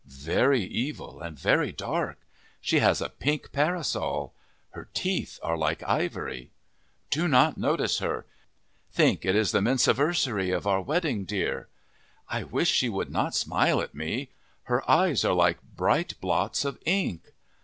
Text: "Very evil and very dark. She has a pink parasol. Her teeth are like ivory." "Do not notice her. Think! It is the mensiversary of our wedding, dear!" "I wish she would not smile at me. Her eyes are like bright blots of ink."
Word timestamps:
"Very 0.07 0.61
evil 0.63 1.21
and 1.21 1.37
very 1.37 1.71
dark. 1.71 2.17
She 2.59 2.79
has 2.79 3.01
a 3.01 3.09
pink 3.09 3.51
parasol. 3.51 4.33
Her 4.71 4.89
teeth 4.95 5.39
are 5.43 5.55
like 5.55 5.87
ivory." 5.87 6.49
"Do 7.11 7.27
not 7.27 7.55
notice 7.59 7.99
her. 7.99 8.25
Think! 8.91 9.25
It 9.25 9.35
is 9.35 9.51
the 9.51 9.61
mensiversary 9.61 10.49
of 10.49 10.65
our 10.65 10.81
wedding, 10.81 11.23
dear!" 11.25 11.67
"I 12.27 12.41
wish 12.41 12.71
she 12.71 12.89
would 12.89 13.11
not 13.11 13.35
smile 13.35 13.79
at 13.79 13.93
me. 13.93 14.29
Her 14.63 14.81
eyes 14.89 15.23
are 15.23 15.35
like 15.35 15.61
bright 15.61 16.15
blots 16.19 16.65
of 16.65 16.79
ink." 16.83 17.31